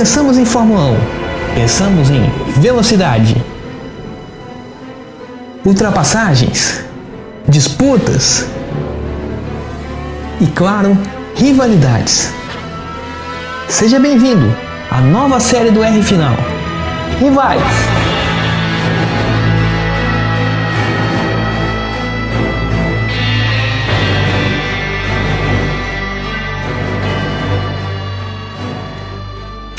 pensamos 0.00 0.38
em 0.38 0.46
Fórmula 0.46 0.92
1, 0.92 0.96
pensamos 1.56 2.08
em 2.08 2.22
velocidade, 2.58 3.36
ultrapassagens, 5.62 6.82
disputas 7.46 8.46
e, 10.40 10.46
claro, 10.46 10.96
rivalidades. 11.36 12.32
Seja 13.68 13.98
bem-vindo 13.98 14.56
à 14.90 15.02
nova 15.02 15.38
série 15.38 15.70
do 15.70 15.84
R 15.84 16.02
Final. 16.02 16.34
Rivais! 17.18 17.99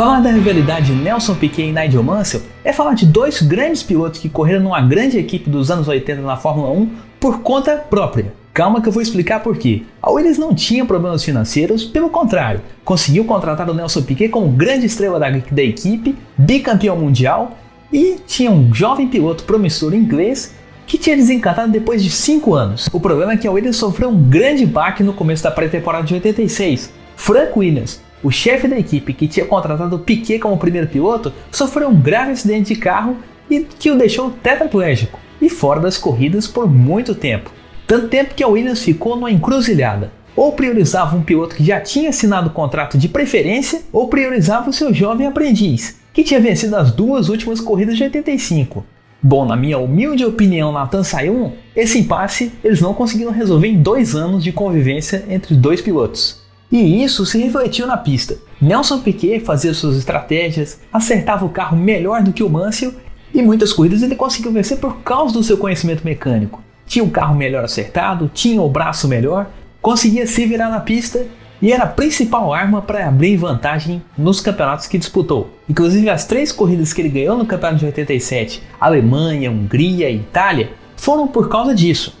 Falar 0.00 0.20
da 0.20 0.30
rivalidade 0.30 0.92
Nelson 0.92 1.34
Piquet 1.34 1.68
e 1.68 1.72
Nigel 1.72 2.02
Mansell 2.02 2.40
é 2.64 2.72
falar 2.72 2.94
de 2.94 3.04
dois 3.04 3.42
grandes 3.42 3.82
pilotos 3.82 4.18
que 4.18 4.30
correram 4.30 4.62
numa 4.62 4.80
grande 4.80 5.18
equipe 5.18 5.50
dos 5.50 5.70
anos 5.70 5.88
80 5.88 6.22
na 6.22 6.38
Fórmula 6.38 6.70
1 6.70 6.90
por 7.20 7.40
conta 7.42 7.76
própria. 7.76 8.32
Calma 8.54 8.80
que 8.80 8.88
eu 8.88 8.92
vou 8.94 9.02
explicar 9.02 9.40
por 9.40 9.58
quê. 9.58 9.82
A 10.00 10.10
Williams 10.10 10.38
não 10.38 10.54
tinha 10.54 10.86
problemas 10.86 11.22
financeiros, 11.22 11.84
pelo 11.84 12.08
contrário, 12.08 12.62
conseguiu 12.82 13.26
contratar 13.26 13.68
o 13.68 13.74
Nelson 13.74 14.00
Piquet 14.00 14.30
como 14.30 14.48
grande 14.48 14.86
estrela 14.86 15.18
da, 15.18 15.28
da 15.28 15.62
equipe, 15.62 16.16
bicampeão 16.38 16.96
mundial 16.96 17.58
e 17.92 18.16
tinha 18.26 18.50
um 18.50 18.72
jovem 18.72 19.06
piloto 19.06 19.44
promissor 19.44 19.92
inglês 19.92 20.54
que 20.86 20.96
tinha 20.96 21.14
desencantado 21.14 21.70
depois 21.70 22.02
de 22.02 22.08
5 22.08 22.54
anos. 22.54 22.88
O 22.90 23.00
problema 23.00 23.32
é 23.32 23.36
que 23.36 23.46
a 23.46 23.52
Williams 23.52 23.76
sofreu 23.76 24.08
um 24.08 24.30
grande 24.30 24.64
baque 24.64 25.02
no 25.02 25.12
começo 25.12 25.42
da 25.42 25.50
pré-temporada 25.50 26.06
de 26.06 26.14
86. 26.14 26.90
Frank 27.16 27.52
Williams, 27.54 28.00
o 28.22 28.30
chefe 28.30 28.68
da 28.68 28.78
equipe 28.78 29.14
que 29.14 29.28
tinha 29.28 29.46
contratado 29.46 29.98
Piquet 29.98 30.38
como 30.38 30.58
primeiro 30.58 30.88
piloto 30.88 31.32
sofreu 31.50 31.88
um 31.88 32.00
grave 32.00 32.32
acidente 32.32 32.74
de 32.74 32.80
carro 32.80 33.16
e 33.48 33.60
que 33.60 33.90
o 33.90 33.96
deixou 33.96 34.30
tetraplégico 34.30 35.18
e 35.40 35.48
fora 35.48 35.80
das 35.80 35.96
corridas 35.96 36.46
por 36.46 36.70
muito 36.70 37.14
tempo. 37.14 37.50
Tanto 37.86 38.08
tempo 38.08 38.34
que 38.34 38.44
a 38.44 38.48
Williams 38.48 38.82
ficou 38.84 39.16
numa 39.16 39.30
encruzilhada. 39.30 40.12
Ou 40.36 40.52
priorizava 40.52 41.16
um 41.16 41.22
piloto 41.22 41.56
que 41.56 41.64
já 41.64 41.80
tinha 41.80 42.10
assinado 42.10 42.48
o 42.48 42.52
contrato 42.52 42.96
de 42.96 43.08
preferência, 43.08 43.82
ou 43.92 44.06
priorizava 44.08 44.70
o 44.70 44.72
seu 44.72 44.94
jovem 44.94 45.26
aprendiz, 45.26 45.98
que 46.12 46.22
tinha 46.22 46.38
vencido 46.38 46.76
as 46.76 46.92
duas 46.92 47.28
últimas 47.28 47.60
corridas 47.60 47.96
de 47.96 48.04
85. 48.04 48.84
Bom, 49.22 49.44
na 49.44 49.56
minha 49.56 49.76
humilde 49.76 50.24
opinião, 50.24 50.72
Nathan 50.72 51.02
Sayun, 51.02 51.52
esse 51.74 51.98
impasse 51.98 52.52
eles 52.62 52.80
não 52.80 52.94
conseguiram 52.94 53.32
resolver 53.32 53.68
em 53.68 53.82
dois 53.82 54.14
anos 54.14 54.42
de 54.44 54.52
convivência 54.52 55.24
entre 55.28 55.52
os 55.52 55.58
dois 55.58 55.82
pilotos. 55.82 56.40
E 56.70 57.02
isso 57.02 57.26
se 57.26 57.38
refletiu 57.38 57.86
na 57.86 57.96
pista. 57.96 58.38
Nelson 58.60 59.00
Piquet 59.00 59.40
fazia 59.40 59.74
suas 59.74 59.96
estratégias, 59.96 60.78
acertava 60.92 61.44
o 61.44 61.50
carro 61.50 61.76
melhor 61.76 62.22
do 62.22 62.32
que 62.32 62.44
o 62.44 62.48
Mansell 62.48 62.94
e 63.34 63.42
muitas 63.42 63.72
corridas 63.72 64.02
ele 64.02 64.14
conseguiu 64.14 64.52
vencer 64.52 64.78
por 64.78 64.98
causa 64.98 65.34
do 65.34 65.42
seu 65.42 65.56
conhecimento 65.56 66.04
mecânico. 66.04 66.62
Tinha 66.86 67.04
o 67.04 67.10
carro 67.10 67.34
melhor 67.34 67.64
acertado, 67.64 68.30
tinha 68.32 68.62
o 68.62 68.68
braço 68.68 69.08
melhor, 69.08 69.50
conseguia 69.82 70.26
se 70.26 70.46
virar 70.46 70.68
na 70.68 70.80
pista 70.80 71.26
e 71.62 71.72
era 71.72 71.84
a 71.84 71.88
principal 71.88 72.52
arma 72.54 72.80
para 72.80 73.06
abrir 73.06 73.36
vantagem 73.36 74.02
nos 74.16 74.40
campeonatos 74.40 74.86
que 74.86 74.98
disputou. 74.98 75.50
Inclusive 75.68 76.08
as 76.08 76.24
três 76.24 76.52
corridas 76.52 76.92
que 76.92 77.02
ele 77.02 77.08
ganhou 77.08 77.36
no 77.36 77.46
campeonato 77.46 77.80
de 77.80 77.86
87, 77.86 78.62
Alemanha, 78.80 79.50
Hungria 79.50 80.08
e 80.08 80.16
Itália, 80.16 80.70
foram 80.96 81.26
por 81.26 81.48
causa 81.48 81.74
disso. 81.74 82.16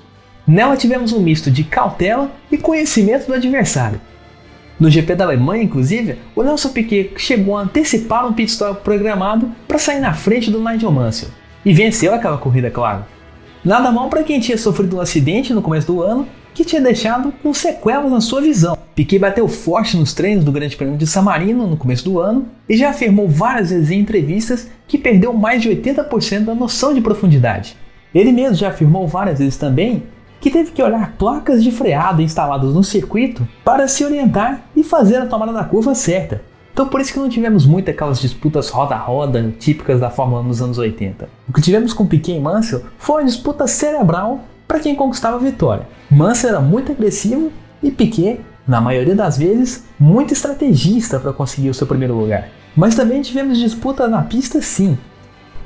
Nela 0.46 0.76
tivemos 0.76 1.12
um 1.12 1.20
misto 1.20 1.50
de 1.50 1.64
cautela 1.64 2.30
e 2.50 2.58
conhecimento 2.58 3.26
do 3.26 3.34
adversário. 3.34 4.00
No 4.80 4.88
GP 4.88 5.14
da 5.14 5.26
Alemanha, 5.26 5.62
inclusive, 5.62 6.16
o 6.34 6.42
Nelson 6.42 6.70
Piquet 6.70 7.12
chegou 7.18 7.54
a 7.54 7.60
antecipar 7.60 8.26
um 8.26 8.32
pit 8.32 8.50
stop 8.50 8.82
programado 8.82 9.50
para 9.68 9.78
sair 9.78 10.00
na 10.00 10.14
frente 10.14 10.50
do 10.50 10.58
Nigel 10.58 10.90
Mansell 10.90 11.28
e 11.62 11.74
venceu 11.74 12.14
aquela 12.14 12.38
corrida, 12.38 12.70
claro. 12.70 13.04
Nada 13.62 13.92
mal 13.92 14.08
para 14.08 14.22
quem 14.22 14.40
tinha 14.40 14.56
sofrido 14.56 14.96
um 14.96 15.00
acidente 15.02 15.52
no 15.52 15.60
começo 15.60 15.86
do 15.86 16.02
ano 16.02 16.26
que 16.54 16.64
tinha 16.64 16.80
deixado 16.80 17.30
com 17.42 17.52
sequelas 17.52 18.10
na 18.10 18.22
sua 18.22 18.40
visão. 18.40 18.74
Piquet 18.94 19.18
bateu 19.18 19.46
forte 19.48 19.98
nos 19.98 20.14
treinos 20.14 20.46
do 20.46 20.52
Grande 20.52 20.74
Prêmio 20.74 20.96
de 20.96 21.06
San 21.06 21.20
Marino 21.20 21.66
no 21.66 21.76
começo 21.76 22.04
do 22.04 22.18
ano 22.18 22.48
e 22.66 22.74
já 22.74 22.88
afirmou 22.88 23.28
várias 23.28 23.68
vezes 23.68 23.90
em 23.90 24.00
entrevistas 24.00 24.66
que 24.88 24.96
perdeu 24.96 25.34
mais 25.34 25.60
de 25.60 25.68
80% 25.68 26.44
da 26.44 26.54
noção 26.54 26.94
de 26.94 27.02
profundidade. 27.02 27.76
Ele 28.14 28.32
mesmo 28.32 28.56
já 28.56 28.70
afirmou 28.70 29.06
várias 29.06 29.40
vezes 29.40 29.58
também 29.58 30.04
que 30.40 30.50
teve 30.50 30.72
que 30.72 30.82
olhar 30.82 31.14
placas 31.18 31.62
de 31.62 31.70
freado 31.70 32.22
instaladas 32.22 32.74
no 32.74 32.82
circuito 32.82 33.46
para 33.64 33.86
se 33.86 34.04
orientar 34.04 34.62
e 34.74 34.82
fazer 34.82 35.16
a 35.16 35.26
tomada 35.26 35.52
da 35.52 35.64
curva 35.64 35.94
certa. 35.94 36.42
Então 36.72 36.88
por 36.88 37.00
isso 37.00 37.12
que 37.12 37.18
não 37.18 37.28
tivemos 37.28 37.66
muito 37.66 37.90
aquelas 37.90 38.20
disputas 38.20 38.70
roda 38.70 38.94
a 38.94 38.98
roda 38.98 39.52
típicas 39.58 40.00
da 40.00 40.08
Fórmula 40.08 40.40
1 40.40 40.44
nos 40.44 40.62
anos 40.62 40.78
80. 40.78 41.28
O 41.48 41.52
que 41.52 41.60
tivemos 41.60 41.92
com 41.92 42.06
Piquet 42.06 42.36
e 42.36 42.40
Mansell 42.40 42.84
foi 42.96 43.22
uma 43.22 43.28
disputa 43.28 43.66
cerebral 43.66 44.40
para 44.66 44.80
quem 44.80 44.94
conquistava 44.94 45.36
a 45.36 45.40
vitória. 45.40 45.86
Mansell 46.10 46.50
era 46.50 46.60
muito 46.60 46.92
agressivo 46.92 47.52
e 47.82 47.90
Piquet, 47.90 48.40
na 48.66 48.80
maioria 48.80 49.14
das 49.14 49.36
vezes, 49.36 49.84
muito 49.98 50.32
estrategista 50.32 51.18
para 51.18 51.32
conseguir 51.32 51.68
o 51.68 51.74
seu 51.74 51.86
primeiro 51.86 52.14
lugar. 52.14 52.48
Mas 52.74 52.94
também 52.94 53.20
tivemos 53.20 53.58
disputas 53.58 54.10
na 54.10 54.22
pista 54.22 54.62
sim. 54.62 54.96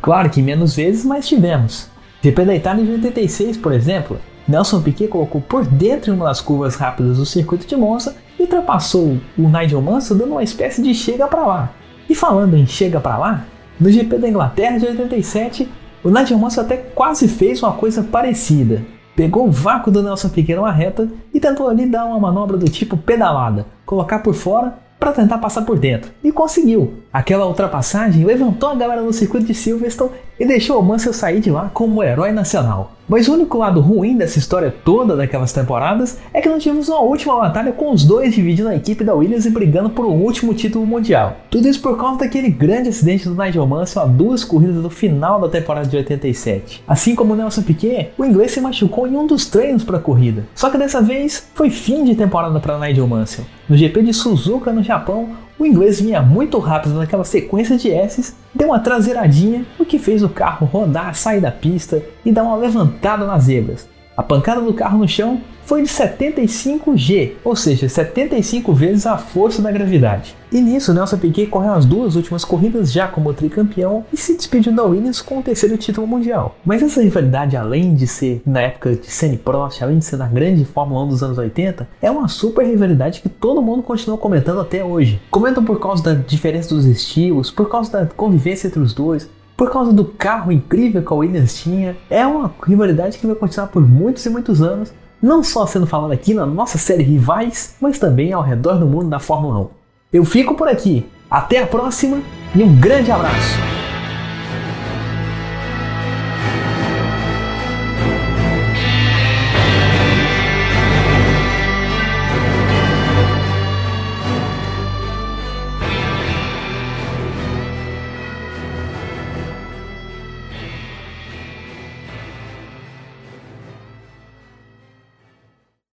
Claro 0.01 0.31
que 0.31 0.43
menos 0.43 0.75
vezes, 0.75 1.05
mas 1.05 1.29
tivemos. 1.29 1.89
GP 2.23 2.45
da 2.45 2.55
Itália 2.55 2.85
de 2.85 2.93
86, 2.93 3.59
por 3.59 3.73
exemplo, 3.73 4.19
Nelson 4.47 4.83
Piquet 4.83 5.09
colocou 5.09 5.41
por 5.41 5.65
dentro 5.65 6.11
em 6.11 6.15
uma 6.15 6.27
das 6.27 6.41
curvas 6.41 6.77
rápidas 6.77 7.17
do 7.17 7.25
circuito 7.25 7.67
de 7.67 7.77
Monza 7.77 8.15
e 8.39 8.43
ultrapassou 8.43 9.19
o 9.39 9.49
Nigel 9.49 9.81
Mansell 9.81 10.19
dando 10.19 10.33
uma 10.33 10.43
espécie 10.43 10.83
de 10.83 10.95
chega 10.95 11.27
para 11.27 11.47
lá. 11.47 11.73
E 12.09 12.15
falando 12.15 12.57
em 12.57 12.67
chega 12.67 13.01
para 13.01 13.17
lá, 13.17 13.45
no 13.81 13.91
GP 13.91 14.19
da 14.19 14.29
Inglaterra 14.29 14.79
de 14.79 14.87
87, 14.87 15.69
o 16.03 16.11
Nigel 16.11 16.39
Mansell 16.39 16.65
até 16.65 16.77
quase 16.77 17.27
fez 17.27 17.63
uma 17.63 17.73
coisa 17.73 18.03
parecida. 18.03 18.83
Pegou 19.17 19.47
o 19.47 19.51
vácuo 19.51 19.91
do 19.91 20.03
Nelson 20.03 20.29
Piquet 20.29 20.57
numa 20.57 20.73
reta 20.73 21.09
e 21.33 21.41
tentou 21.41 21.69
ali 21.69 21.87
dar 21.87 22.05
uma 22.05 22.21
manobra 22.21 22.57
do 22.57 22.69
tipo 22.69 22.97
pedalada, 22.97 23.67
colocar 23.87 24.19
por 24.19 24.35
fora 24.35 24.75
para 24.99 25.13
tentar 25.13 25.39
passar 25.39 25.63
por 25.63 25.79
dentro. 25.79 26.11
E 26.23 26.33
conseguiu. 26.33 26.95
Aquela 27.13 27.47
ultrapassagem 27.47 28.25
levantou 28.25 28.71
a 28.71 28.75
galera 28.75 29.03
no 29.03 29.13
circuito 29.13 29.47
de 29.47 29.55
Silverstone 29.55 30.13
e 30.39 30.47
deixou 30.47 30.81
o 30.81 30.83
Mansell 30.83 31.13
sair 31.13 31.41
de 31.41 31.51
lá 31.51 31.71
como 31.73 32.03
herói 32.03 32.33
nacional. 32.33 32.93
Mas 33.09 33.29
o 33.29 33.35
único 33.35 33.59
lado 33.59 33.81
ruim 33.81 34.17
dessa 34.17 34.39
história 34.39 34.75
toda 34.85 35.15
daquelas 35.15 35.53
temporadas 35.53 36.19
é 36.33 36.41
que 36.41 36.49
não 36.49 36.59
tivemos 36.59 36.89
uma 36.89 37.01
última 37.01 37.37
batalha 37.37 37.73
com 37.73 37.93
os 37.93 38.05
dois 38.05 38.35
dividindo 38.35 38.69
a 38.69 38.77
equipe 38.77 39.05
da 39.05 39.15
Williams 39.15 39.45
e 39.45 39.51
brigando 39.51 39.91
por 39.91 40.07
um 40.07 40.23
último 40.23 40.55
título 40.55 40.87
mundial. 40.87 41.37
Tudo 41.51 41.69
isso 41.69 41.83
por 41.83 41.99
causa 41.99 42.21
daquele 42.21 42.49
grande 42.49 42.89
acidente 42.89 43.29
do 43.29 43.35
Nigel 43.35 43.67
Mansell 43.67 44.03
a 44.03 44.07
duas 44.07 44.43
corridas 44.43 44.83
do 44.83 44.89
final 44.89 45.39
da 45.41 45.49
temporada 45.49 45.87
de 45.87 45.97
87. 45.97 46.83
Assim 46.89 47.15
como 47.15 47.35
o 47.35 47.37
Nelson 47.37 47.63
Piquet, 47.63 48.11
o 48.17 48.25
inglês 48.25 48.53
se 48.53 48.61
machucou 48.61 49.07
em 49.07 49.17
um 49.17 49.27
dos 49.27 49.47
treinos 49.47 49.85
para 49.85 49.99
a 49.99 50.01
corrida. 50.01 50.45
Só 50.55 50.71
que 50.71 50.79
dessa 50.79 51.03
vez 51.03 51.47
foi 51.55 51.69
fim 51.69 52.05
de 52.05 52.15
temporada 52.15 52.59
para 52.59 52.79
Nigel 52.79 53.07
Mansell. 53.07 53.45
No 53.69 53.77
GP 53.77 54.03
de 54.03 54.15
Suzuka 54.15 54.73
no 54.73 54.83
Japão, 54.83 55.29
o 55.65 55.67
inglês 55.67 55.99
vinha 55.99 56.21
muito 56.21 56.59
rápido 56.59 56.95
naquela 56.95 57.25
sequência 57.25 57.79
de 57.79 57.91
S's, 57.91 58.37
deu 58.55 58.69
uma 58.69 58.79
traseiradinha, 58.79 59.65
o 59.79 59.85
que 59.85 59.99
fez 59.99 60.23
o 60.23 60.29
carro 60.29 60.67
rodar, 60.67 61.15
sair 61.15 61.41
da 61.41 61.51
pista 61.51 62.03
e 62.23 62.31
dar 62.31 62.43
uma 62.43 62.57
levantada 62.57 63.27
nas 63.27 63.45
zebras. 63.45 63.89
A 64.17 64.23
pancada 64.23 64.61
do 64.61 64.73
carro 64.73 64.99
no 64.99 65.09
chão 65.09 65.41
foi 65.65 65.83
de 65.83 65.89
75G, 65.89 67.33
ou 67.43 67.57
seja, 67.57 67.89
75 67.89 68.73
vezes 68.73 69.07
a 69.07 69.19
força 69.19 69.61
da 69.61 69.73
gravidade. 69.73 70.37
E 70.53 70.61
nisso, 70.61 70.95
Nelson 70.95 71.19
Piquet 71.19 71.47
correu 71.47 71.73
as 71.73 71.85
duas 71.85 72.15
últimas 72.15 72.45
corridas 72.45 72.93
já 72.93 73.09
como 73.09 73.35
tricampeão 73.35 74.05
e 74.13 74.17
se 74.17 74.37
despediu 74.37 74.73
da 74.73 74.85
Williams 74.85 75.21
com 75.21 75.39
o 75.39 75.43
terceiro 75.43 75.77
título 75.77 76.07
mundial. 76.07 76.57
Mas 76.65 76.81
essa 76.81 77.03
rivalidade, 77.03 77.57
além 77.57 77.93
de 77.93 78.07
ser 78.07 78.41
na 78.47 78.61
época 78.61 78.95
de 78.95 79.11
Senna 79.11 79.37
Prost, 79.37 79.83
além 79.83 79.99
de 79.99 80.05
ser 80.05 80.17
na 80.17 80.29
grande 80.29 80.65
Fórmula 80.65 81.05
1 81.07 81.09
dos 81.09 81.23
anos 81.25 81.39
80, 81.39 81.89
é 82.01 82.09
uma 82.09 82.29
super 82.29 82.65
rivalidade 82.65 83.21
que 83.21 83.29
todo 83.29 83.63
mundo 83.63 83.83
continua 83.83 84.17
comentando 84.17 84.61
até 84.61 84.85
hoje. 84.85 85.21
Comentam 85.29 85.65
por 85.65 85.81
causa 85.81 86.05
da 86.05 86.15
diferença 86.15 86.73
dos 86.73 86.85
estilos, 86.85 87.51
por 87.51 87.69
causa 87.69 87.91
da 87.91 88.07
convivência 88.07 88.69
entre 88.69 88.79
os 88.79 88.95
dois, 88.95 89.29
por 89.57 89.71
causa 89.71 89.93
do 89.93 90.05
carro 90.05 90.53
incrível 90.53 91.03
que 91.03 91.13
a 91.13 91.17
Williams 91.17 91.55
tinha. 91.55 91.97
É 92.11 92.27
uma 92.27 92.53
rivalidade 92.67 93.19
que 93.19 93.27
vai 93.27 93.37
continuar 93.37 93.69
por 93.69 93.87
muitos 93.87 94.25
e 94.27 94.31
muitos 94.31 94.63
anos, 94.63 94.93
não 95.23 95.43
só 95.43 95.67
sendo 95.67 95.87
falada 95.87 96.15
aqui 96.15 96.35
na 96.35 96.47
nossa 96.47 96.79
série 96.79 97.03
Rivais, 97.03 97.77
mas 97.81 97.99
também 97.99 98.33
ao 98.33 98.43
redor 98.43 98.79
do 98.79 98.87
mundo 98.87 99.09
da 99.09 99.19
Fórmula 99.19 99.61
1. 99.61 99.69
Eu 100.13 100.25
fico 100.25 100.55
por 100.55 100.69
aqui, 100.69 101.07
até 101.31 101.63
a 101.63 101.67
próxima 101.67 102.21
e 102.55 102.63
um 102.63 102.79
grande 102.79 103.11
abraço! 103.11 103.84